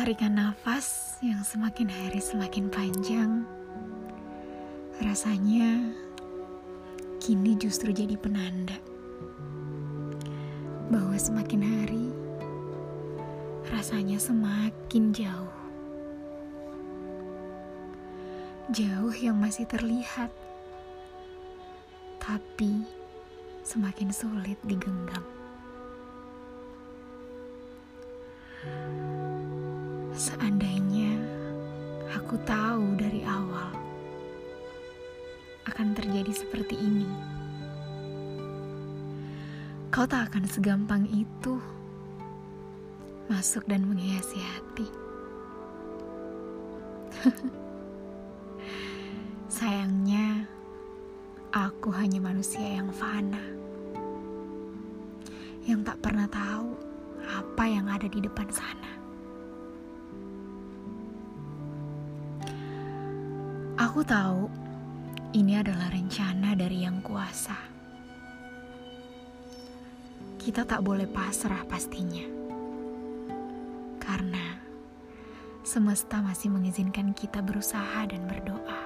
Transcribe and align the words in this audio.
Tarikan 0.00 0.32
nafas 0.40 1.20
yang 1.20 1.44
semakin 1.44 1.92
hari 1.92 2.24
semakin 2.24 2.72
panjang. 2.72 3.44
Rasanya 4.96 5.92
kini 7.20 7.52
justru 7.60 7.92
jadi 7.92 8.16
penanda 8.16 8.80
bahwa 10.88 11.12
semakin 11.20 11.60
hari 11.60 12.16
rasanya 13.68 14.16
semakin 14.16 15.12
jauh. 15.12 15.56
Jauh 18.72 19.12
yang 19.20 19.36
masih 19.36 19.68
terlihat, 19.68 20.32
tapi 22.16 22.88
semakin 23.68 24.08
sulit 24.16 24.56
digenggam. 24.64 25.39
Seandainya 30.10 31.14
aku 32.10 32.34
tahu 32.42 32.98
dari 32.98 33.22
awal 33.22 33.70
akan 35.70 35.94
terjadi 35.94 36.34
seperti 36.34 36.74
ini, 36.74 37.06
kau 39.94 40.02
tak 40.10 40.34
akan 40.34 40.50
segampang 40.50 41.06
itu 41.14 41.62
masuk 43.30 43.62
dan 43.70 43.86
menghiasi 43.86 44.42
hati. 44.42 44.90
Sayangnya, 49.46 50.50
aku 51.54 51.94
hanya 51.94 52.18
manusia 52.18 52.66
yang 52.66 52.90
fana, 52.90 53.46
yang 55.70 55.86
tak 55.86 56.02
pernah 56.02 56.26
tahu 56.26 56.74
apa 57.30 57.64
yang 57.70 57.86
ada 57.86 58.10
di 58.10 58.18
depan 58.18 58.50
sana. 58.50 58.99
Aku 63.90 64.06
tahu 64.06 64.46
ini 65.34 65.58
adalah 65.58 65.90
rencana 65.90 66.54
dari 66.54 66.86
Yang 66.86 67.10
Kuasa. 67.10 67.58
Kita 70.38 70.62
tak 70.62 70.86
boleh 70.86 71.10
pasrah 71.10 71.66
pastinya. 71.66 72.22
Karena 73.98 74.62
semesta 75.66 76.22
masih 76.22 76.54
mengizinkan 76.54 77.10
kita 77.18 77.42
berusaha 77.42 78.06
dan 78.06 78.30
berdoa. 78.30 78.79